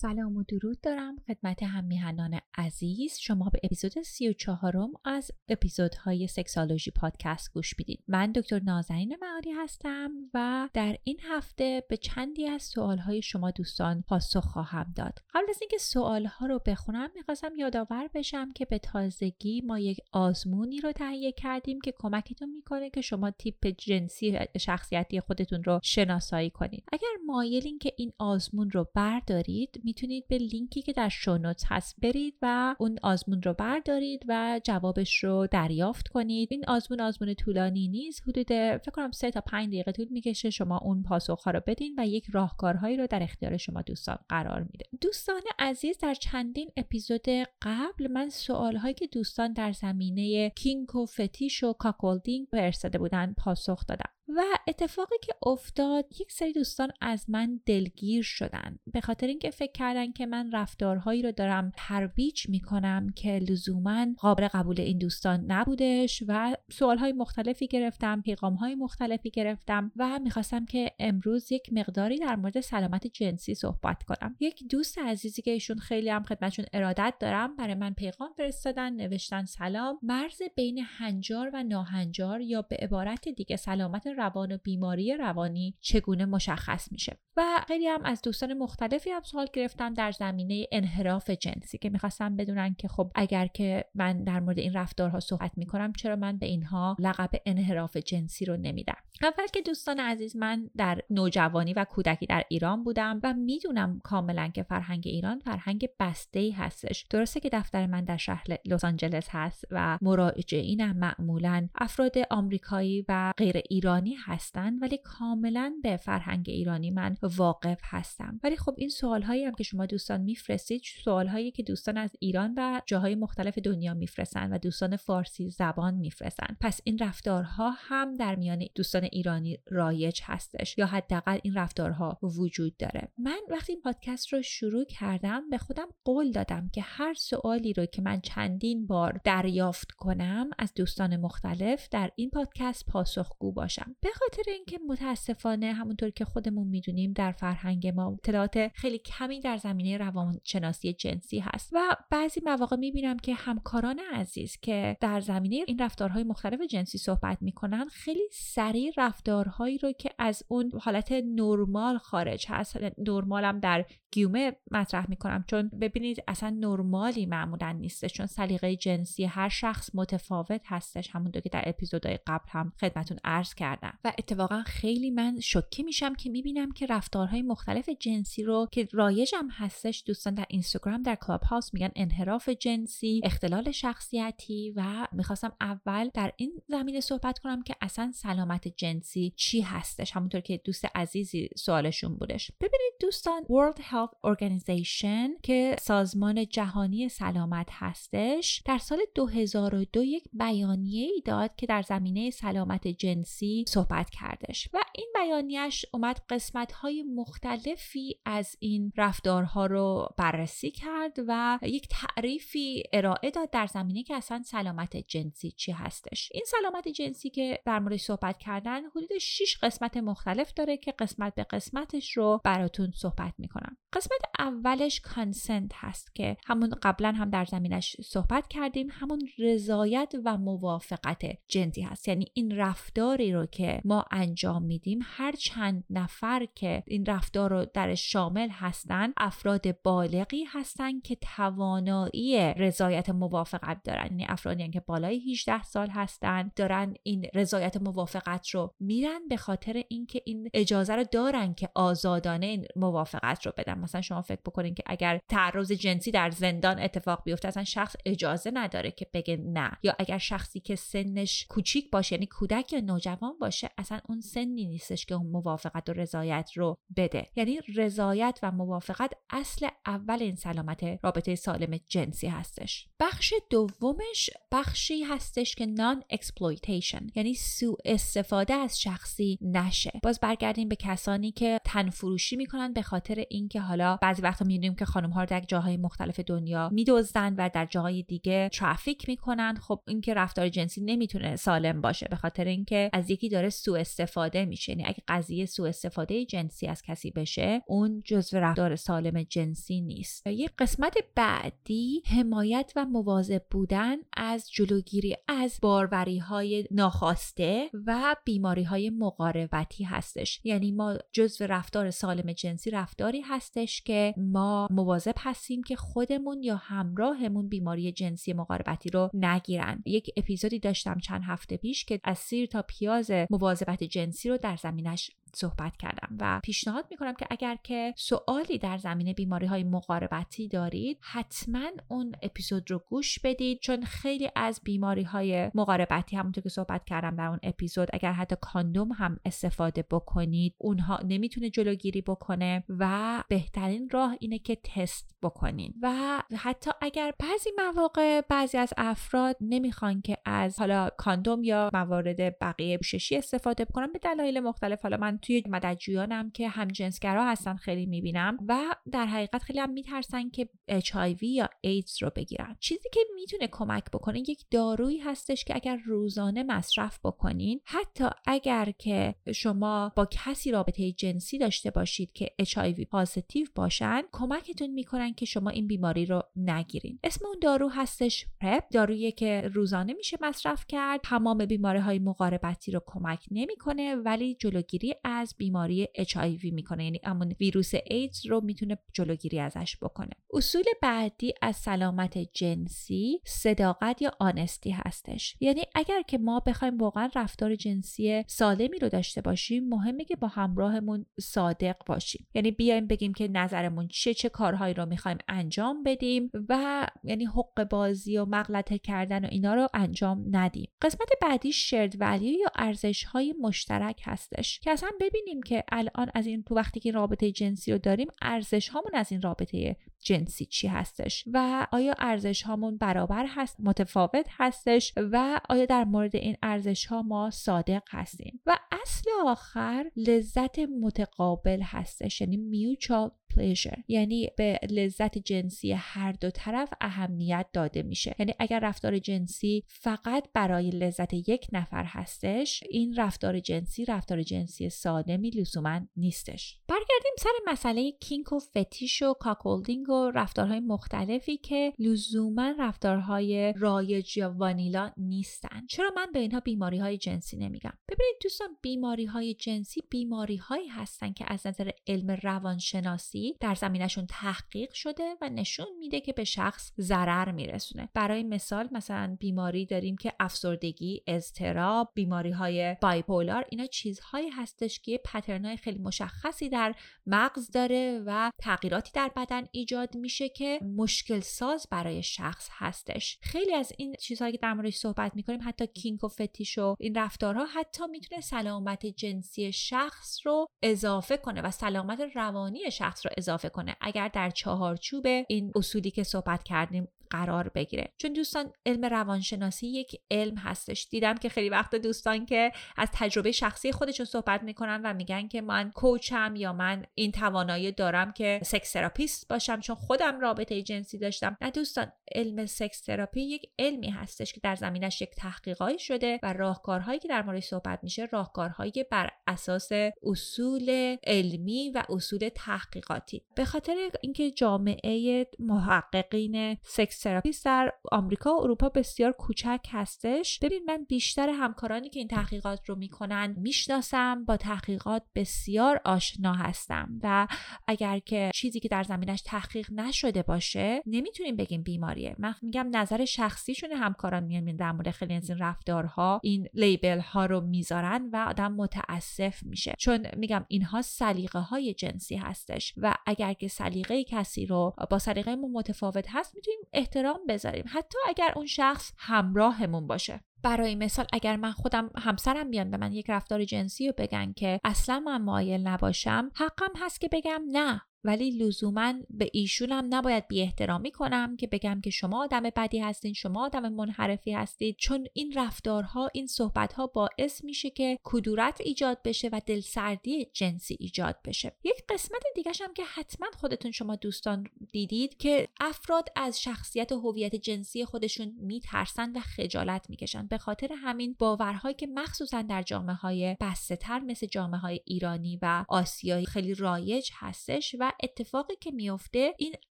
[0.00, 3.18] سلام و درود دارم خدمت همیهنان عزیز.
[3.18, 8.04] شما به اپیزود سی و چهارم از اپیزودهای سکسالوژی پادکست گوش می‌دید.
[8.08, 14.02] من دکتر نازنین معالی هستم و در این هفته به چندی از سوالهای شما دوستان
[14.08, 15.18] پاسخ خواهم داد.
[15.34, 20.80] قبل از اینکه سوالها رو بخونم می‌خواستم یادآور بشم که به تازگی ما یک آزمونی
[20.80, 26.84] رو تهیه کردیم که کمکتون می‌کنه که شما تیپ جنسی شخصیتی خودتون رو شناسایی کنید.
[26.92, 32.34] اگر مایلین که این آزمون رو بردارید می‌تونید به لینکی که در شونوت هست برید
[32.42, 36.48] و اون آزمون رو بردارید و جوابش رو دریافت کنید.
[36.50, 38.22] این آزمون آزمون طولانی نیست.
[38.28, 42.06] حدود فکر کنم سه تا 5 دقیقه طول می‌کشه شما اون پاسخ رو بدین و
[42.06, 44.84] یک راهکارهایی رو در اختیار شما دوستان قرار میده.
[45.00, 47.28] دوستان عزیز در چندین اپیزود
[47.62, 53.34] قبل من سوال هایی که دوستان در زمینه kink و فتیش و cuckolding فرستاده بودن
[53.38, 54.10] پاسخ دادم.
[54.28, 58.78] و اتفاقی که افتاد یک سری دوستان از من دلگیر شدن.
[58.92, 64.48] به خاطر اینکه فکر کردن که من رفتارهایی رو دارم ترویج می‌کنم که لزوما قابل
[64.48, 71.52] قبول این دوستان نبودش و سوالهای مختلفی گرفتم پیغامهای مختلفی گرفتم و می‌خواستم که امروز
[71.52, 74.36] یک مقداری در مورد سلامت جنسی صحبت کنم.
[74.40, 79.44] یک دوست عزیزی که ایشون خیلی هم خدمتشون ارادت دارم برای من پیغام فرستادن نوشتن
[79.44, 79.98] سلام.
[80.02, 86.24] مرز بین هنجار و ناهنجار یا به عبارت دیگه سلامت روان و بیماری روانی چگونه
[86.24, 87.18] مشخص میشه.
[87.36, 92.36] و خیلی هم از دوستان مختلفی هم سوال گرفتم در زمینه انحراف جنسی که می‌خواستم
[92.36, 96.46] بدونن که خب اگر که من در مورد این رفتارها صحبت می‌کنم چرا من به
[96.46, 102.26] اینها لقب انحراف جنسی رو نمیدم؟ اول که دوستان عزیز من در نوجوانی و کودکی
[102.26, 107.06] در ایران بودم و می‌دونم کاملا که فرهنگ ایران فرهنگ بسته ای هستش.
[107.10, 113.32] درسته که دفتر من در شهر لس آنجلس هست و مراجعینم معمولا افراد آمریکایی و
[113.36, 118.40] غیر ایرانی هستن ولی کاملا به فرهنگ ایرانی من واقف هستم.
[118.42, 122.10] ولی خب این سوال هایی هم که شما دوستان میفرستید سوال هایی که دوستان از
[122.20, 126.56] ایران و جاهای مختلف دنیا میفرستن و دوستان فارسی زبان میفرستن.
[126.60, 132.76] پس این رفتارها هم در میان دوستان ایرانی رایج هستش یا حداقل این رفتارها وجود
[132.76, 133.08] داره.
[133.18, 137.86] من وقتی این پادکست رو شروع کردم به خودم قول دادم که هر سوالی رو
[137.86, 143.96] که من چندین بار دریافت کنم از دوستان مختلف در این پادکست پاسخگو باشم.
[144.00, 149.56] به خاطر اینکه متاسفانه همونطور که خودمون می‌دونیم در فرهنگ ما اطلاعات خیلی کمی در
[149.56, 155.78] زمینه روانشناسی جنسی هست و بعضی مواقع می‌بینم که همکاران عزیز که در زمینه این
[155.78, 162.46] رفتارهای مختلف جنسی صحبت می‌کنن خیلی سریع رفتارهایی رو که از اون حالت نرمال خارج
[162.48, 165.44] هست نرمالم در گیومه مطرح می‌کنم.
[165.48, 171.10] چون ببینید اصلا نرمالی معمولا نیستش چون سلیقه جنسی هر شخص متفاوت هستش.
[171.12, 173.87] همونطور که در اپیزودهای قبل هم خدمتون عرض کردم.
[174.04, 179.48] و اتفاقا خیلی من شوکه میشم که می‌بینم که رفتارهای مختلف جنسی رو که رایجم
[179.50, 186.10] هستش دوستان در اینستاگرام در کلاب هاوس میگن انحراف جنسی اختلال شخصیتی و می‌خواستم اول
[186.14, 190.12] در این زمینه صحبت کنم که اصلا سلامت جنسی چی هستش.
[190.12, 192.50] همونطور که دوست عزیزی سوالشون بودش.
[192.60, 201.06] ببینید دوستان World Health Organization که سازمان جهانی سلامت هستش در سال 2002 یک بیانیه
[201.06, 207.02] ای داد که در زمینه سلامت جنسی صحبت کردش و این بیانیهش اومد قسمت های
[207.02, 214.14] مختلفی از این رفتارها رو بررسی کرد و یک تعریفی ارائه داد در زمینه که
[214.14, 216.28] اصلا سلامت جنسی چی هستش.
[216.34, 221.34] این سلامت جنسی که در مورد صحبت کردن حدود 6 قسمت مختلف داره که قسمت
[221.34, 223.76] به قسمتش رو براتون صحبت می‌کنم.
[223.92, 230.36] قسمت اولش کانسنت هست که همون قبلا هم در زمینش صحبت کردیم همون رضایت و
[230.36, 232.08] موافقت جنسی هست.
[232.08, 237.66] یعنی این رفتاری رو که ما انجام میدیم هر چند نفر که این رفتار رو
[237.74, 244.06] درش شامل هستن افراد بالغی هستن که توانایی رضایت موافقت دارن.
[244.06, 249.36] یعنی افرادی که بالای 18 سال هستن دارن این رضایت موافقت رو رو میرن به
[249.36, 253.78] خاطر اینکه این اجازه رو دارن که آزادانه این موافقت رو بدن.
[253.78, 258.50] مثلا شما فکر بکنین که اگر تعرض جنسی در زندان اتفاق بیفته اصلا شخص اجازه
[258.54, 259.70] نداره که بگه نه.
[259.82, 263.47] یا اگر شخصی که سنش کوچیک باشه یعنی کودک یا نوجوان باشه
[263.78, 267.26] اصلا اون سنی نیستش که اون موافقت و رضایت رو بده.
[267.36, 272.88] یعنی رضایت و موافقت اصل اول این سلامت رابطه سالم جنسی هستش.
[273.00, 279.92] بخش دومش بخشی هستش که non-exploitation یعنی سوء استفاده از شخصی نشه.
[280.02, 284.74] باز برگردیم به کسانی که تن فروشی می‌کنن به خاطر اینکه حالا بعضی وقتا می‌دونیم
[284.74, 289.54] که خانم ها در جاهای مختلف دنیا میدزدن و در جاهای دیگه ترافیک می‌کنن.
[289.54, 294.44] خب اینکه رفتار جنسی نمی‌تونه سالم باشه به خاطر اینکه از یکی داره سوء استفاده
[294.44, 294.72] میشه.
[294.72, 300.26] یعنی اگه قضیه سوء استفاده جنسی از کسی بشه اون جزو رفتار سالم جنسی نیست.
[300.26, 308.62] یه قسمت بعدی حمایت و مواظب بودن از جلوگیری از باروری های ناخواسته و بیماری
[308.62, 310.40] های مقاربتی هستش.
[310.44, 316.56] یعنی ما جزو رفتار سالم جنسی رفتاری هستش که ما مواظب هستیم که خودمون یا
[316.56, 319.82] همراهمون بیماری جنسی مقاربتی رو نگیرن.
[319.86, 324.56] یک اپیزودی داشتم چند هفته پیش که از سیر تا پیاز مواظبت جنسی رو در
[324.56, 330.48] زمینش صحبت کردم و پیشنهاد می‌کنم که اگر که سوالی در زمینه بیماری های مقاربتی
[330.48, 336.48] دارید حتما اون اپیزود رو گوش بدید چون خیلی از بیماری های مقاربتی همونطور که
[336.48, 342.64] صحبت کردم در اون اپیزود اگر حتی کاندوم هم استفاده بکنید اونها نمی‌تونه جلوگیری بکنه
[342.68, 349.36] و بهترین راه اینه که تست بکنید و حتی اگر بعضی مواقع بعضی از افراد
[349.40, 354.96] نمی‌خوان که از حالا کاندوم یا موارد بقیه پوششی استفاده بکنن به دلایل مختلف حالا
[354.96, 358.58] من توی مددجویانم که همجنسگرا هستن خیلی می‌بینم و
[358.92, 362.56] در حقیقت خیلی هم میترسن که HIV یا ایدز رو بگیرن.
[362.60, 368.72] چیزی که می‌تونه کمک بکنه یک دارویی هستش که اگر روزانه مصرف بکنین حتی اگر
[368.78, 375.26] که شما با کسی رابطه جنسی داشته باشید که HIV پازیتیو باشن کمکتون می‌کنن که
[375.26, 376.98] شما این بیماری رو نگیرین.
[377.04, 381.00] اسم اون دارو هستش پرپ دارویی که روزانه میشه مصرف کرد.
[381.00, 387.34] تمام بیماری های مقاربتی رو کمک نمی‌کنه ولی جلوگیری از بیماری HIV می‌کنه یعنی همون
[387.40, 390.10] ویروس ایدز رو می‌تونه جلوگیری ازش بکنه.
[390.32, 395.36] اصول بعدی از سلامت جنسی صداقت یا آنستی هستش.
[395.40, 400.28] یعنی اگر که ما بخوایم واقعا رفتار جنسی سالمی رو داشته باشیم مهمه که با
[400.28, 402.26] همراهمون صادق باشیم.
[402.34, 407.68] یعنی بیایم بگیم که نظرمون چه چه کارهایی رو می‌خوایم انجام بدیم و یعنی حق
[407.70, 410.70] بازی و مغلطه کردن و اینا رو انجام ندیم.
[410.82, 416.26] قسمت بعدی شرد ولیو یا ارزش های مشترک هستش که اصلا ببینیم که الان از
[416.26, 420.68] این تو وقتی که رابطه جنسی رو داریم ارزش هامون از این رابطه جنسی چی
[420.68, 426.86] هستش؟ و آیا ارزش هامون برابر هست متفاوت هستش؟ و آیا در مورد این ارزش
[426.86, 433.82] ها ما صادق هستیم؟ و اصل آخر لذت متقابل هستش یعنی میوچال pleasure.
[433.88, 438.14] یعنی به لذت جنسی هر دو طرف اهمیت داده میشه.
[438.18, 444.70] یعنی اگر رفتار جنسی فقط برای لذت یک نفر هستش این رفتار جنسی رفتار جنسی
[444.70, 446.58] سالمی لزوما نیستش.
[446.68, 454.16] برگردیم سر مسئله kink و فتیش و cuckolding و رفتارهای مختلفی که لزوما رفتارهای رایج
[454.16, 455.66] یا vanilla نیستن.
[455.68, 460.68] چرا من به اینها بیماری های جنسی نمیگم؟ ببینید دوستان بیماری های جنسی بیماری هایی
[460.68, 466.24] هستن که از نظر علم روانشناسی در زمینشون تحقیق شده و نشون میده که به
[466.24, 467.88] شخص ضرر میرسونه.
[467.94, 475.00] برای مثال مثلا بیماری داریم که افسردگی اضطراب بیماری های bipolar اینا چیزهایی هستش که
[475.04, 476.74] pattern های خیلی مشخصی در
[477.06, 483.18] مغز داره و تغییراتی در بدن ایجاد میشه که مشکل ساز برای شخص هستش.
[483.22, 486.94] خیلی از این چیزهایی که در موردش صحبت می‌کنیم حتی kink و فتیش و این
[486.94, 493.48] رفتارها حتی می‌تونه سلامت جنسی شخص رو اضافه کنه و سلامت روانی شخص رو اضافه
[493.48, 493.76] کنه.
[493.80, 497.92] اگر در چهارچوب این اصولی که صحبت کردیم قرار بگیره.
[497.98, 500.88] چون دوستان علم روانشناسی یک علم هستش.
[500.90, 505.40] دیدم که خیلی وقت دوستان که از تجربه شخصی خودشون صحبت می‌کنن و میگن که
[505.40, 510.62] من coach م یا من این توانایی دارم که sex therapist باشم چون خودم رابطه
[510.62, 511.36] جنسی داشتم.
[511.40, 516.32] نه دوستان علم sex therapy یک علمی هستش که در زمینش یک تحقیقاتی شده و
[516.32, 519.68] راهکارهایی که در مورد صحبت میشه راهکارهایی بر اساس
[520.02, 523.22] اصول علمی و اصول تحقیقاتی.
[523.34, 530.38] به خاطر اینکه جامعه محققین sex sex therapist در آمریکا و اروپا بسیار کوچک هستش.
[530.38, 537.00] ببین من بیشتر همکارانی که این تحقیقات رو می‌کنن می‌شناسم با تحقیقات بسیار آشنا هستم
[537.02, 537.26] و
[537.66, 542.16] اگر که چیزی که در زمینش تحقیق نشده باشه نمی‌تونیم بگیم بیماریه.
[542.18, 547.26] من میگم نظر شخصیشون همکاران میان در مورد خیلی از این رفتارها این label ها
[547.26, 549.74] رو می‌ذارن و آدم متاسف میشه.
[549.78, 555.36] چون میگم اینها سلیقه های جنسی هستش و اگر که سلیقه کسی رو با سلیقه
[555.36, 557.64] ما متفاوت هست می‌تونیم احترام بذاریم.
[557.68, 560.20] حتی اگر اون شخص همراهمون باشه.
[560.42, 564.60] برای مثال اگر من خودم همسرم بیان به من یک رفتار جنسی رو بگن که
[564.64, 567.82] اصلا من مایل نباشم حقم هست که بگم نه.
[568.04, 573.12] ولی لزوما به ایشونم نباید بی احترامی کنم که بگم که شما آدم بدی هستین
[573.12, 574.76] شما آدم منحرفی هستید.
[574.78, 581.16] چون این رفتارها این صحبتها باعث میشه که کدورت ایجاد بشه و دلسردی جنسی ایجاد
[581.24, 581.52] بشه.
[581.64, 587.00] یک قسمت دیگه هم که حتما خودتون شما دوستان دیدید که افراد از شخصیت و
[587.00, 590.26] هویت جنسی خودشون میترسن و خجالت می‌کشن.
[590.26, 595.38] به خاطر همین باورهایی که مخصوصا در جامعه های بسته تر مثل جامعه های ایرانی
[595.42, 599.52] و آسیایی خیلی رایج هستش و اتفاقی که میفته این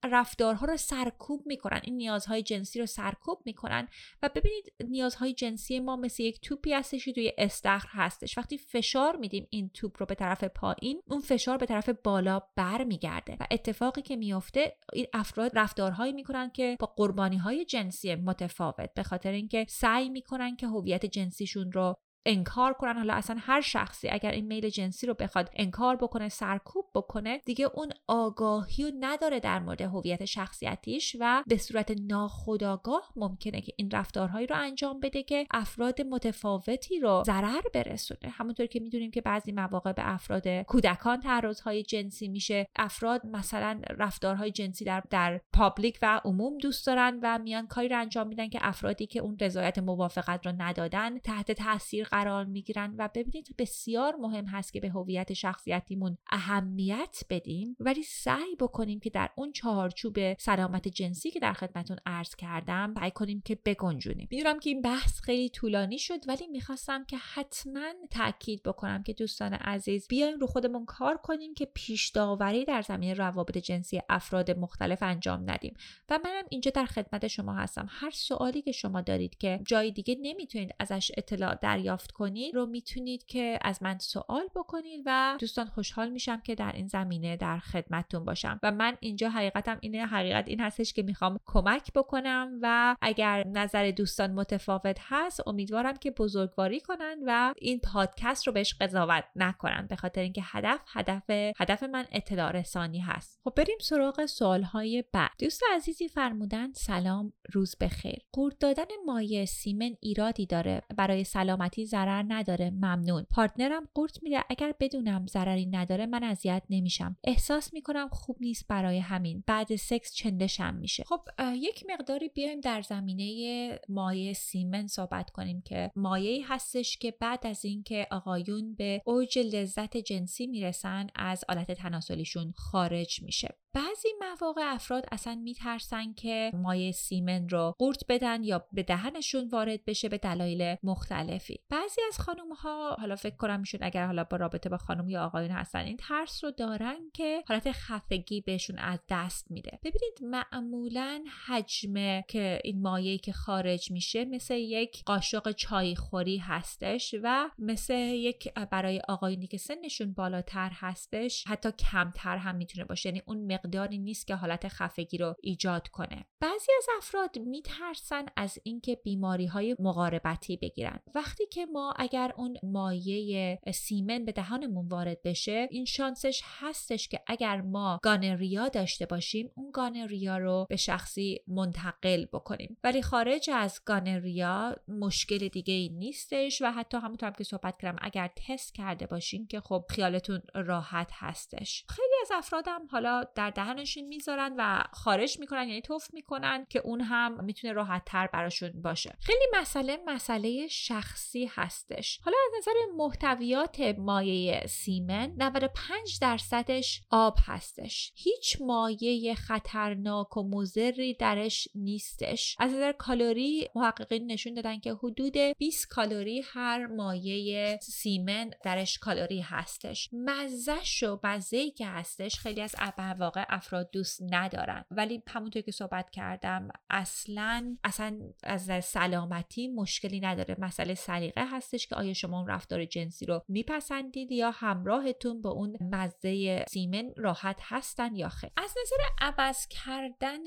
[0.05, 3.89] رفتارها رو سرکوب می‌کنن این نیازهای جنسی رو سرکوب می‌کنن
[4.23, 8.39] و ببینید نیازهای جنسی ما مثل یک توپی هستش توی استخر هستش.
[8.39, 13.37] وقتی فشار میدیم این توپ رو به طرف پایین اون فشار به طرف بالا برمیگرده
[13.41, 18.95] و اتفاقی که میفته این افراد رفتارهایی می‌کنن که با قربانی های جنسی متفاوت.
[18.95, 21.97] به خاطر اینکه سعی می‌کنن که هویت جنسیشون رو
[22.27, 22.97] انکار کنن.
[22.97, 27.71] حالا اصلا هر شخصی اگر این میل جنسی رو بخواد انکار بکنه سرکوب بکنه دیگه
[27.75, 33.91] اون آگاهی رو نداره در مورد هویت شخصیتیش و به صورت ناخودآگاه ممکنه که این
[33.91, 38.33] رفتارهایی رو انجام بده که افراد متفاوتی رو ضرر برسونه.
[38.33, 42.67] همونطور که می‌دونیم که بعضی مواقع به افراد کودکان تعرضهای جنسی میشه.
[42.77, 47.99] افراد مثلا رفتارهای جنسی در در پابلیک و عموم دوست دارن و میان کاری رو
[47.99, 53.09] انجام میدن که افرادی که اون رضایت موافقت رو ندادن تحت تاثیر قرار می‌گیرن و
[53.15, 59.31] ببینید بسیار مهم هست که به هویت شخصیتیمون اهمیت بدیم ولی سعی بکنیم که در
[59.37, 64.29] اون چهارچوب سلامت جنسی که در خدمتون عرض کردم سعی کنیم که بگنجونیم.
[64.31, 69.53] می‌دونم که این بحث خیلی طولانی شد ولی می‌خواستم که حتما تاکید بکنم که دوستان
[69.53, 75.03] عزیز بیایم رو خودمون کار کنیم که پیش داوری در زمینه روابط جنسی افراد مختلف
[75.03, 75.75] انجام ندیم.
[76.11, 77.87] و منم اینجا در خدمت شما هستم.
[77.91, 83.27] هر سوالی که شما دارید که جای دیگه نمی‌تونید ازش اطلاع دریافت کنید رو می‌تونید
[83.27, 88.25] که از من سوال بکنید و دوستان خوشحال میشم که در این زمینه در خدمتتون
[88.25, 88.61] باشم.
[88.63, 93.91] و من اینجا حقیقتم اینه حقیقت این هستش که می‌خوام کمک بکنم و اگر نظر
[93.91, 99.87] دوستان متفاوت هست امیدوارم که بزرگواری کنن و این پادکست رو بهش قضاوت نکنن.
[99.87, 103.41] به خاطر اینکه هدف هدف هدف من اطلاع رسانی هست.
[103.45, 105.31] خب بریم سراغ سوال های بعد.
[105.39, 108.19] دوست عزیزی فرمودن سلام روز بخیر.
[108.33, 112.71] قورت دادن مایع semen ایرادی داره برای سلامتی ضرر نداره.
[112.71, 113.27] ممنون.
[113.31, 114.45] partner م قورت میده.
[114.51, 117.17] اگر بدونم ضرری نداره من اذیت نمیشم.
[117.25, 119.45] احساس می‌کنم خوب نیست برای همین.
[119.47, 121.05] بعد سکس چندشم میشه.
[121.07, 121.21] خب
[121.55, 127.65] یک مقداری بیایم در زمینه مایع semen صحبت کنیم که مایعی هستش که بعد از
[127.65, 133.57] اینکه آقایون به اوج لذت جنسی می‌رسن از آلت تناسلیشون خارج میشه.
[133.77, 139.85] بعضی مواقع افراد اصلا میترسن که مایع semen رو قورت بدن یا به دهنشون وارد
[139.85, 141.61] بشه به دلایل مختلفی.
[141.71, 145.25] بعضی از خانم ها حالا فکر کنم میشون اگر حالا با رابطه با خانم یا
[145.25, 149.79] آقایون هستن این ترس رو دارن که حالت خفگی بهشون از دست میده.
[149.85, 157.15] ببینید معمولا حجم که این مایعی که خارج میشه مثل یک قاشق چای خوری هستش
[157.23, 163.09] و مثل یک برای آقایونی که سنشون بالاتر هستش حتی کمتر هم می‌تونه باشه.
[163.09, 166.25] یعنی اون مقداری نیست که حالت خفگی رو ایجاد کنه.
[166.41, 170.99] بعضی از افراد میترسن از اینکه بیماری های مقاربتی بگیرن.
[171.15, 177.21] وقتی که ما اگر اون مایه سیمن به دهانمون وارد بشه این شانسش هستش که
[177.27, 182.77] اگر ما گانریا داشته باشیم اون گانریا رو به شخصی منتقل بکنیم.
[182.85, 188.31] ولی خارج از گانریا مشکل دیگه ای نیستش و حتی همونطور که صحبت کردم اگر
[188.49, 191.85] تست کرده باشین که خب خیالتون راحت هستش.
[191.89, 197.01] خیلی از افرادم حالا در دهنشون می‌ذارن و خارج می‌کنن یعنی توف می‌کنن که اون
[197.01, 199.17] هم می‌تونه راحت تر براشون باشه.
[199.21, 202.21] خیلی مسئله مسئله شخصی هستش.
[202.25, 208.13] حالا از نظر محتویات مایع سیمن 95 درصدش آب هستش.
[208.15, 212.57] هیچ مایع خطرناک و مضری درش نیستش.
[212.59, 219.41] از نظر کالری محققین نشون دادن که حدود 20 کالری هر مایع سیمن درش کالری
[219.41, 220.11] هستش.
[220.13, 222.75] مزهش و مزه که هستش خیلی از
[223.19, 224.85] واقع افراد دوست ندارن.
[224.91, 230.57] ولی همونطور که صحبت کردم اصلا اصلا از سلامتی مشکلی نداره.
[230.59, 235.77] مسئله سلیقه هستش که آیا شما اون رفتار جنسی رو میپسندید یا همراهتون با اون
[235.81, 238.51] مزه سیمن راحت هستن یا خیر.
[238.57, 240.39] از نظر عوض کردن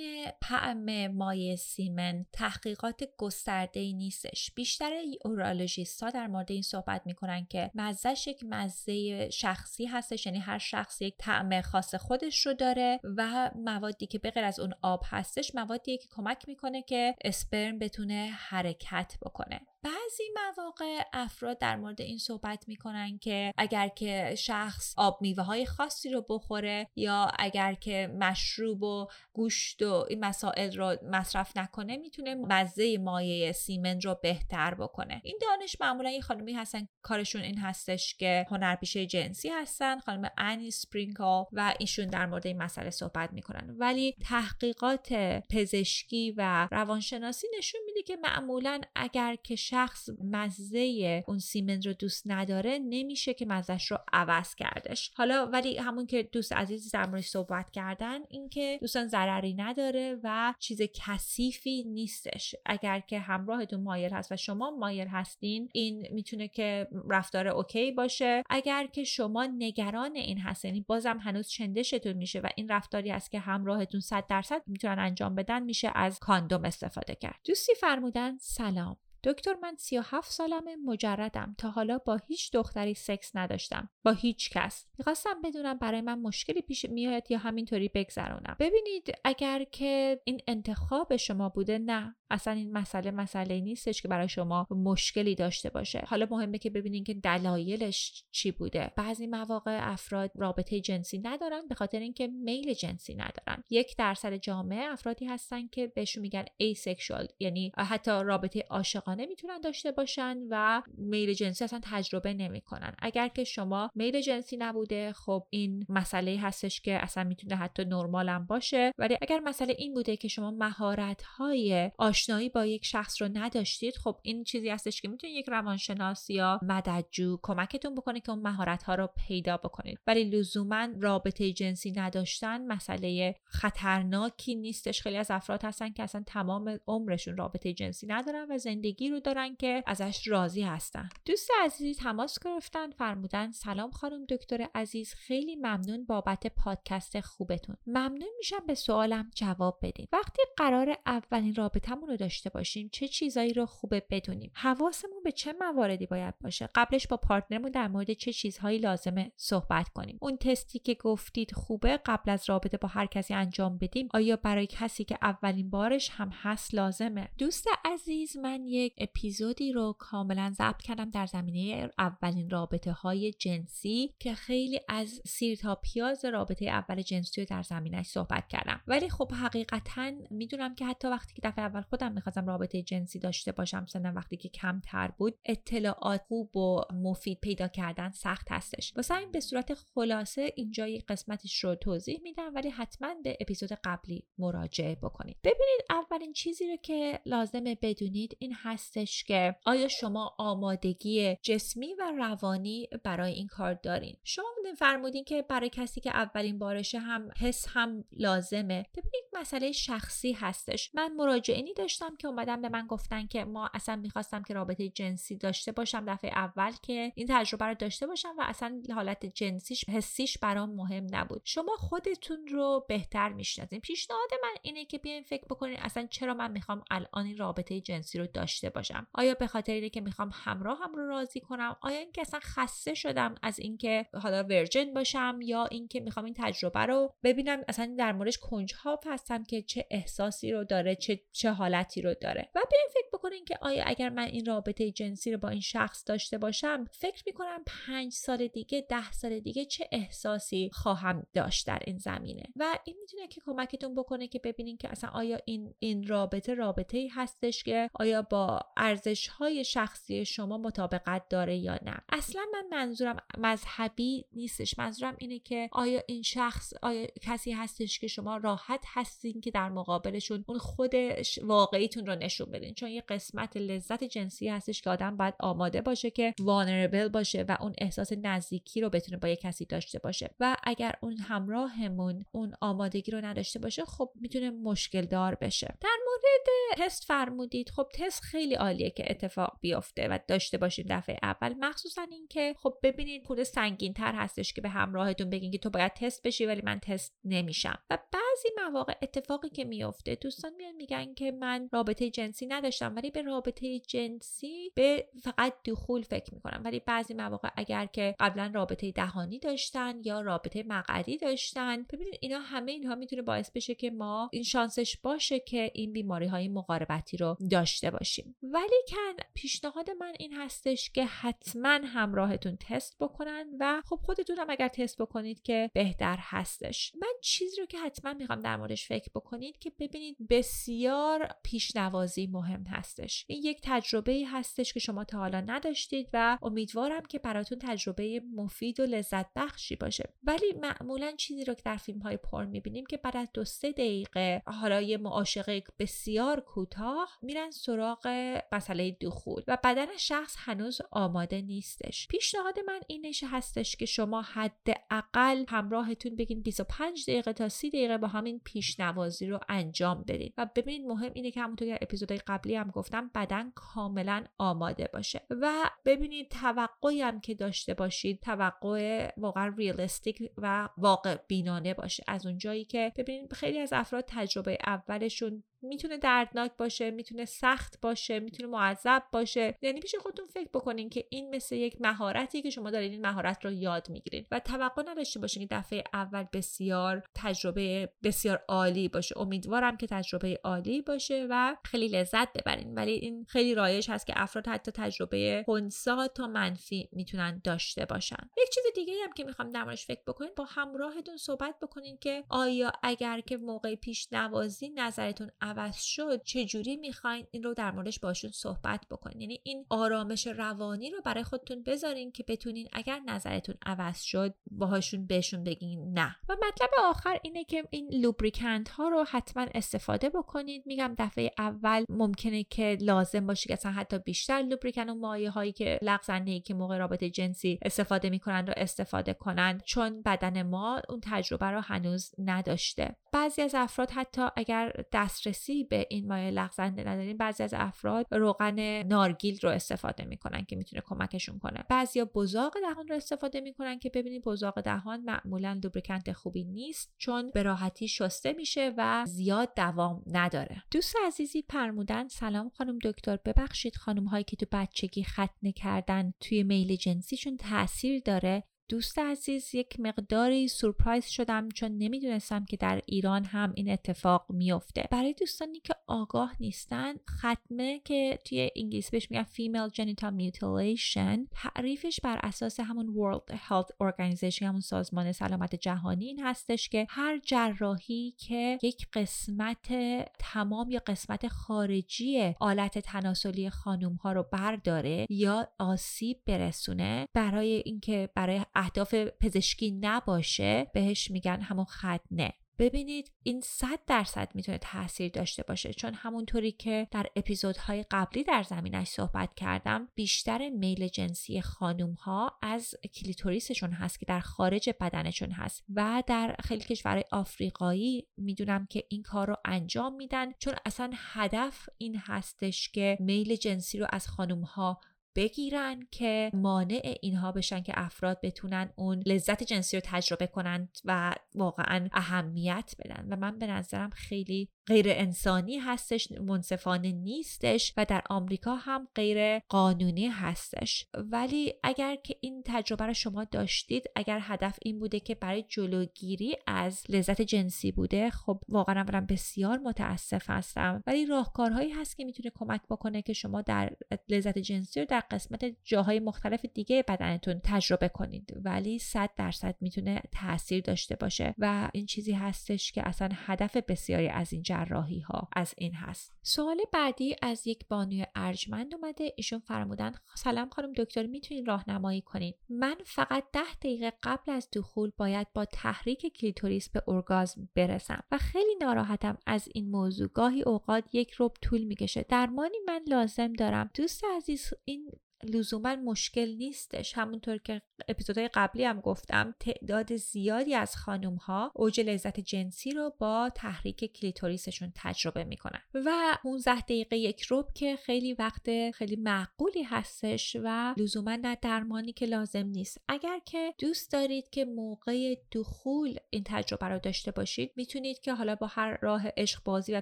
[0.42, 4.52] طعم مایع سیمن تحقیقات گسترده ای نیستش.
[4.56, 4.92] بیشتر
[5.26, 10.26] اورولوژیست ها در مورد این صحبت می‌کنن که مزهش یک مزه شخصی هستش.
[10.26, 14.74] یعنی هر شخص یک طعم خاص خودش رو داره و موادی که بغیر از اون
[14.82, 19.62] آب هستش موادی که کمک می‌کنه که اسپرم بتونه حرکت بکنه.
[19.84, 25.66] بعضی مواقع افراد در مورد این صحبت می‌کنن که اگر که شخص آب میوه های
[25.66, 31.98] خاصی رو بخوره یا اگر که مشروب و گوشت و این مسائل رو مصرف نکنه
[31.98, 35.22] می‌تونه مزه مایه سیمن رو بهتر بکنه.
[35.24, 40.72] این دانش معمولا یه خانمی هستن کارشون این هستش که هنرپیشه جنسی هستن خانم انی
[40.72, 43.76] سپرینکل و ایشون در مورد این مسئله صحبت می‌کنن.
[43.78, 45.14] ولی تحقیقات
[45.52, 52.24] پزشکی و روانشناسی نشون میده که معمولا اگر که شخص مزه اون سیمن رو دوست
[52.26, 55.12] نداره نمیشه که مزهش رو عوض کردش.
[55.16, 60.82] حالا ولی همون که دوست عزیز مورد صحبت کردن اینکه دوستان ضرری نداره و چیز
[60.94, 62.56] کثیفی نیستش.
[62.66, 68.44] اگر که همراهتون مایل هست و شما مایل هستین این می‌تونه که رفتار اوکی باشه.
[68.50, 73.32] اگر که شما نگران این هستین یعنی بازم هنوز چندشتون میشه و این رفتاری است
[73.32, 77.40] که همراهتون 100 درصد می‌تونن انجام بدن میشه از کاندوم استفاده کرد.
[77.46, 78.98] دوستی فرمودن سلام.
[79.24, 81.56] دکتر من 37 سالمه مجردم.
[81.58, 83.90] تا حالا با هیچ دختری سکس نداشتم.
[84.04, 84.86] با هیچ کس.
[84.98, 88.56] می‌خواستم بدونم برای من مشکلی پیش میاد یا همینطوری بگذرونم.
[88.60, 92.16] ببینید اگر که این انتخاب شما بوده نه.
[92.30, 96.04] اصلا این مسئله مسئله نیستش که برای شما مشکلی داشته باشه.
[96.08, 98.92] حالا مهمه که ببینید که دلایلش چی بوده.
[98.96, 103.64] بعضی مواقع افراد رابطه جنسی ندارن به خاطر اینکه میل جنسی ندارن.
[103.70, 109.92] یک درصد جامعه افرادی هستن که بهشون میگن asexual یعنی حتی رابطه عاشقانه می‌تونن داشته
[109.92, 112.96] باشن و میل جنسی اصلا تجربه نمی‌کنن.
[113.00, 118.30] اگر که شما میل جنسی نبوده خب این مسئله هستش که اصلا می‌تونه حتی نرمال
[118.30, 118.94] هم باشه.
[118.98, 123.96] ولی اگر مسئله این بوده که شما مهارت های آشنایی با یک شخص رو نداشتید
[123.96, 128.84] خب این چیزی هستش که می‌تونه یک روانشناس یا مددجو کمکتون بکنه که اون مهارت
[128.84, 130.00] ها رو پیدا بکنید.
[130.08, 135.02] ولی لزوما رابطه جنسی نداشتن مسئله خطرناکی نیستش.
[135.02, 139.56] خیلی از افراد هستن که اصلا تمام عمرشون رابطه جنسی ندارن و زندگی رو دارن
[139.56, 141.10] که ازش راضی هستن.
[141.26, 147.76] دوست عزیزی تماس گرفتن فرمودن سلام خانم دکتر عزیز خیلی ممنون بابت پادکست خوبتون.
[147.88, 150.08] ممنون میشم به سوالم جواب بدین.
[150.12, 154.52] وقتی قرار اولین رابطمون رو داشته باشیم چه چیزایی رو خوبه بدونیم.
[154.56, 159.90] حواسمون به چه مواردی باید باشه؟ قبلش با پارتنرمون در مورد چه چیزهایی لازمه صحبت
[159.90, 160.18] کنیم.
[160.22, 164.10] اون تستی که گفتید خوبه قبل از رابطه با هر کسی انجام بدیم.
[164.14, 169.96] آیا برای کسی که اولین بارش هم هست لازمه؟ دوست عزیز من یک اپیزودی رو
[170.00, 176.26] کاملا ضبط کردم در زمینه اولین رابطه های جنسی که خیلی از سیر تا پیاز
[176.26, 178.82] رابطه اول جنسی رو در زمینش صحبت کردم.
[178.88, 183.52] ولی خب حقیقتا می‌دونم که حتی وقتی که دفعه اول خودم می‌خواستم رابطه جنسی داشته
[183.52, 188.94] باشم سنم وقتی که کمتر بود اطلاعات خوب و مفید پیدا کردن سخت هستش.
[188.96, 193.70] واسه این به صورت خلاصه اینجا یک قسمتش رو توضیح میدم ولی حتما به اپیزود
[193.84, 195.38] قبلی مراجعه بکنید.
[195.44, 202.14] ببینید اولین چیزی رو که لازمه بدونید این هستش که آیا شما آمادگی جسمی و
[202.18, 204.46] روانی برای این کار دارین؟ شما
[204.78, 208.86] فرمودین که برای کسی که اولین بارشه هم حس هم لازمه.
[208.98, 210.96] ببینید مسئله شخصی هستش.
[210.96, 215.38] من مراجعینی داشتم که اومدن به من گفتن که ما اصلا می‌خواستم که رابطه جنسی
[215.38, 220.38] داشته باشم دفعه اول که این تجربه رو داشته باشم و اصلا حالت جنسیش حسیش
[220.38, 221.42] برام مهم نبود.
[221.46, 223.80] شما خودتون رو بهتر می‌شناسین.
[223.80, 228.20] پیشنهاد من اینه که بیاین فکر بکنین اصلا چرا من می‌خوام الان این رابطه جنسی
[228.20, 232.22] رو داشته باشم؟ آیا به خاطر اینه که می‌خوام همراهم رو راضی کنم؟ آیا اینکه
[232.22, 237.62] اصلا خسته شدم از اینکه حالا ورجن باشم یا اینکه می‌خوام این تجربه رو ببینم؟
[237.68, 242.50] اصلا در موردش کنجکاو هستم که چه احساسی رو داره چه چه حالتی رو داره.
[242.56, 246.04] و بیاین فکر بکنین که آیا اگر من این رابطه جنسی رو با این شخص
[246.08, 251.80] داشته باشم فکر می‌کنم پنج سال دیگه ده سال دیگه چه احساسی خواهم داشت در
[251.86, 252.44] این زمینه.
[252.56, 256.98] و این می‌تونه که کمکتون بکنه که ببینین که اصلا آیا این این رابطه رابطه
[256.98, 261.98] ای هستش که آیا با ارزش های شخصی شما مطابقت داره یا نه.
[262.10, 264.80] اصلا من منظورم مذهبی نیستش.
[264.80, 269.52] منظورم اینه که آیا این شخص آیا کسی هستش که شما راحت هست خواستین که
[269.52, 272.74] در مقابلشون اون خودش واقعیتون رو نشون بدین.
[272.74, 277.58] چون یه قسمت لذت جنسی هستش که آدم باید آماده باشه که وانربل باشه و
[277.62, 280.36] اون احساس نزدیکی رو بتونه با یه کسی داشته باشه.
[280.40, 285.78] و اگر اون همراهمون اون آمادگی رو نداشته باشه خب می‌تونه مشکل دار بشه.
[285.82, 287.70] در مورد تست فرمودید.
[287.70, 291.54] خب تست خیلی عالیه که اتفاق بیفته و داشته باشیم دفعه اول.
[291.60, 295.94] مخصوصا اینکه خب ببینید خود سنگین تر هستش که به همراهتون بگین که تو باید
[295.94, 297.80] تست بشی ولی من تست نمیشم.
[297.90, 303.12] و بعضی مواقع اتفاقی که میفته دوستان میان میگن که من رابطه جنسی نداشتم ولی
[303.12, 306.62] به رابطه جنسی به فقط دخول فکر می‌کنم.
[306.66, 312.40] ولی بعضی مواقع اگر که قبلا رابطه دهانی داشتن یا رابطه مقعدی داشتن ببینید اینا
[312.40, 317.18] همه اینها می‌تونه باعث بشه که ما این شانسش باشه که این بیماری های مقاربتی
[317.18, 318.36] رو داشته باشیم.
[318.44, 324.50] ولی کن پیشنهاد من این هستش که حتما همراهتون تست بکنن و خب خودتون هم
[324.50, 326.92] اگر تست بکنید که بهتر هستش.
[327.02, 332.64] من چیزی رو که حتما می‌خوام در موردش فکر بکنید که ببینید بسیار پیشنوازی مهم
[332.64, 333.26] هستش.
[333.28, 338.80] این یک تجربه هستش که شما تا حالا نداشتید و امیدوارم که براتون تجربه مفید
[338.80, 340.14] و لذت بخشی باشه.
[340.24, 343.72] ولی معمولا چیزی رو که در فیلم های پر می‌بینیم که بعد از دو سه
[343.72, 348.08] دقیقه حالا یه معاشقه بسیار کوتاه میرن سراغ
[348.52, 352.08] مسئله دخول و بدن شخص هنوز آماده نیستش.
[352.08, 358.08] پیشنهاد من اینش هستش که شما حداقل همراهتون بگین 25 دقیقه تا 30 دقیقه با
[358.08, 360.34] همین پیشنوازی رو انجام بدین.
[360.38, 365.22] و ببینید مهم اینه که همونطور که اپیزودهای قبلی هم گفتم بدن کاملا آماده باشه.
[365.30, 372.04] و ببینید توقعی هم که داشته باشید توقع واقعا ریالستیک و واقع بینانه باشه.
[372.08, 378.20] از اونجایی که ببینید خیلی از افراد تجربه اولشون می‌تونه دردناک باشه می‌تونه سخت باشه
[378.20, 379.58] می‌تونه معذب باشه.
[379.62, 383.46] یعنی پیش خودتون فکر بکنین که این مثل یک مهارتی که شما دارید این مهارت
[383.46, 389.18] رو یاد می‌گیرید و توقع نداشته باشین که دفعه اول بسیار تجربه بسیار عالی باشه.
[389.18, 392.76] امیدوارم که تجربه عالی باشه و خیلی لذت ببرین.
[392.76, 398.30] ولی این خیلی رایج هست که افراد حتی تجربه خنثی تا منفی می‌تونن داشته باشن.
[398.38, 402.72] یک چیز دیگه هم که می‌خوام در فکر بکنین با همراهتون صحبت بکنین که آیا
[402.84, 408.32] اگر که موقع پیش نوازی نظرتون عوض شد چجوری می‌خواین این رو در موردش باشون
[408.32, 414.02] صحبت بکنین؟ یعنی این آرامش روانی رو برای خودتون بذارین که بتونین اگر نظرتون عوض
[414.02, 416.16] شد باهاشون بهشون بگین نه.
[416.30, 420.64] و مطلب آخر اینه که این لوبریکنت ها رو حتما استفاده بکنید.
[420.66, 425.52] میگم دفعه اول ممکنه که لازم باشه که اصلا حتی بیشتر لوبریکن و مایه هایی
[425.52, 431.00] که لغزنده که موقع رابطه جنسی استفاده می‌کنن رو استفاده کنن چون بدن ما اون
[431.04, 432.96] تجربه رو هنوز نداشته.
[433.14, 435.39] بعضی از افراد حتی اگر دسترسی
[435.70, 440.82] به این مایع لغزنده ندارین بعضی از افراد روغن نارگیل رو استفاده می‌کنن که می‌تونه
[440.86, 441.66] کمکشون کنه.
[441.70, 447.32] بعضیا بزاق دهان رو استفاده می‌کنن که ببینید بزاق دهان معمولا لوبریکنت خوبی نیست چون
[447.34, 450.64] به راحتی شسته میشه و زیاد دوام نداره.
[450.72, 453.18] دوست عزیزی پرمودن سلام خانم دکتر.
[453.26, 458.44] ببخشید خانم هایی که تو بچگی ختنه کردن توی میل جنسیشون تاثیر داره.
[458.70, 464.84] دوست عزیز یک مقداری سورپرایز شدم چون نمی‌دونستم که در ایران هم این اتفاق میفته
[464.92, 472.00] برای دوستانی که آگاه نیستن ختمه که توی انگلیسی بهش میگن female genital mutilation تعریفش
[472.04, 478.16] بر اساس همون World Health Organization همون سازمان سلامت جهانی این هستش که هر جراحی
[478.18, 479.74] که یک قسمت
[480.20, 488.10] تمام یا قسمت خارجی آلت تناسلی خانوم ها رو برداره یا آسیب برسونه برای اینکه
[488.16, 495.44] برای اهداف پزشکی نباشه بهش میگن همون ختنه ببینید این صد درصد می‌تونه تاثیر داشته
[495.44, 495.74] باشه.
[495.74, 502.38] چون همونطوری که در اپیزودهای قبلی در زمینش صحبت کردم بیشتر میل جنسی خانوم ها
[502.42, 505.64] از کلیتوریسشون هست که در خارج بدنشون هست.
[505.76, 510.32] و در خیلی کشورهای آفریقایی می‌دونم که این کار رو انجام میدن.
[510.40, 514.80] چون اصلا هدف این هستش که میل جنسی رو از خانوم ها
[515.20, 521.16] بگیرن که مانع اینها بشن که افراد بتونن اون لذت جنسی رو تجربه کنند و
[521.36, 523.08] واقعا اهمیت بدن.
[523.10, 529.40] و من به نظرم خیلی غیر انسانی هستش منصفانه نیستش و در آمریکا هم غیر
[529.40, 530.86] قانونی هستش.
[530.94, 536.36] ولی اگر که این تجربه رو شما داشتید اگر هدف این بوده که برای جلوگیری
[536.48, 540.84] از لذت جنسی بوده خب واقعا اولا بسیار متاسف هستم.
[540.88, 543.72] ولی راهکارهایی هست که می‌تونه کمک بکنه که شما در
[544.10, 548.34] لذت جنسی رو در قسمت جاهای مختلف دیگه بدنتون تجربه کنید.
[548.46, 551.36] ولی صد درصد می‌تونه تاثیر داشته باشه.
[551.38, 556.14] و این چیزی هستش که اصلا هدف بسیاری از این جراحی ها از این هست.
[556.22, 559.14] سوال بعدی از یک بانوی ارجمند اومده.
[559.18, 564.92] ایشون فرمودن سلام خانم دکتر می‌تونین راهنمایی کنین؟ من فقط ده دقیقه قبل از دخول
[564.98, 570.08] باید با تحریک کلیتوریس به ارگازم برسم و خیلی ناراحتم از این موضوع.
[570.08, 572.06] گاهی اوقات یک ربع طول می‌کشه.
[572.10, 573.70] درمانی من لازم دارم.
[573.74, 574.92] دوست عزیز این
[575.24, 576.98] لزوما مشکل نیستش.
[576.98, 582.94] همونطور که اپیزودهای قبلی هم گفتم تعداد زیادی از خانم ها اوج لذت جنسی رو
[583.00, 585.62] با تحریک کلیتوریسشون تجربه می‌کنن.
[585.74, 591.94] و 15 دقیقه یک روب که خیلی وقت خیلی معقولی هستش و لزوما نه درمانی
[591.94, 592.82] که لازم نیست.
[592.88, 598.36] اگر که دوست دارید که موقع دخول این تجربه رو داشته باشید می‌تونید که حالا
[598.36, 599.82] با هر راه عشق بازی و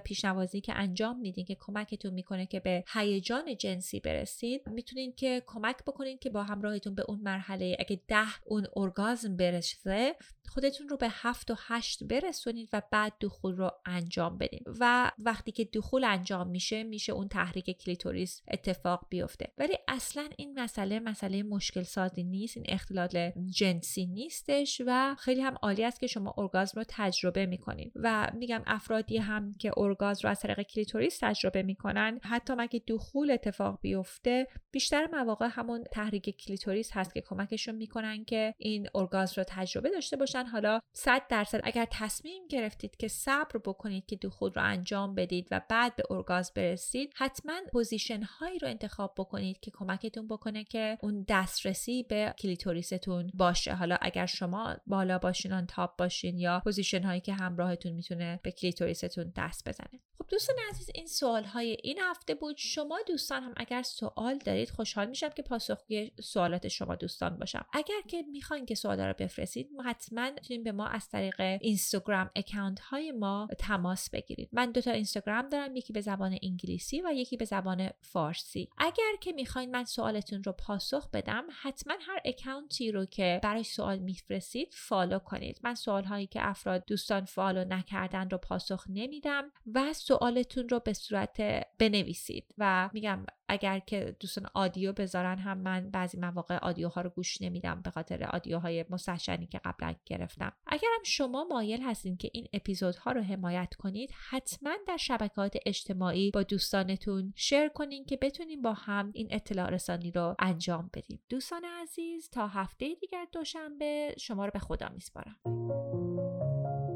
[0.00, 5.76] پیشنوازی که انجام میدین که کمکتون می‌کنه که به هیجان جنسی برسید می‌تونید که کمک
[5.86, 10.16] بکنید که با همراهتون به اون مرحله اگه ده اون ارگازم برسه
[10.48, 14.64] خودتون رو به هفت و هشت برسونید و بعد دخول رو انجام بدین.
[14.80, 19.52] و وقتی که دخول انجام میشه میشه اون تحریک کلیتوریس اتفاق بیفته.
[19.58, 25.54] ولی اصلا این مسئله مسئله مشکل سازی نیست این اختلال جنسی نیستش و خیلی هم
[25.62, 27.92] عالی است که شما ارگازم رو تجربه می‌کنین.
[27.94, 33.30] و میگم افرادی هم که ارگازم رو از طریق کلیتوریس تجربه می‌کنن حتی اگه دخول
[33.30, 39.44] اتفاق بیفته بیشتر مواقع همون تحریک کلیتوریس هست که کمکشون می‌کنن که این ارگازم رو
[39.48, 40.44] تجربه داشته باشن.
[40.44, 45.60] حالا 100 درصد اگر تصمیم گرفتید که صبر بکنید که دخول رو انجام بدید و
[45.68, 51.24] بعد به ارگازم برسید حتما position هایی رو انتخاب بکنید که کمکتون بکنه که اون
[51.28, 53.74] دسترسی به کلیتوریستون باشه.
[53.74, 58.50] حالا اگر شما بالا باشین on top باشین یا position هایی که همراهتون می‌تونه به
[58.50, 60.00] کلیتوریستون دست بزنه.
[60.18, 62.56] خب دوستان عزیز این سوال های این هفته بود.
[62.58, 67.66] شما دوستان هم اگر سوال دارید خوشحال میشم که پاسخگوی سوالات شما دوستان باشم.
[67.72, 70.30] اگر که می‌خواین که سوالا رو بفرستید حتما
[70.64, 74.48] به ما از طریق اینستاگرام account های ما تماس بگیرید.
[74.52, 78.68] من دو تا اینستاگرام دارم یکی به زبان انگلیسی و یکی به زبان فارسی.
[78.78, 83.64] اگر که می‌خواین من سوالتون رو پاسخ بدم حتما هر account ی رو که برای
[83.64, 85.60] سوال میفرستید follow کنید.
[85.64, 90.92] من سوال هایی که افراد دوستان follow نکردن رو پاسخ نمیدم و سوالتون رو به
[90.92, 91.40] صورت
[91.78, 97.42] بنویسید و میگم اگر که دوستان آدیو بذارن هم من بعضی مواقع آدیوها رو گوش
[97.42, 100.52] نمیدم به خاطر آدیوهای مستشنی که قبلا گرفتم.
[100.66, 106.30] اگر هم شما مایل هستین که این اپیزودها رو حمایت کنید حتما در شبکات اجتماعی
[106.30, 111.20] با دوستانتون شیر کنین که بتونیم با هم این اطلاع رسانی رو انجام بدیم.
[111.28, 115.36] دوستان عزیز تا هفته دیگر دوشنبه شما رو به خدا میسپارم.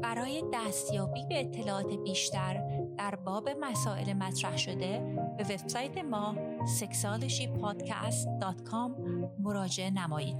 [0.03, 4.99] برای دستیابی به اطلاعات بیشتر در باب مسائل مطرح شده
[5.37, 6.35] به وبسایت ما
[6.79, 8.91] sexualshypodcast.com
[9.39, 10.37] مراجعه نمایید.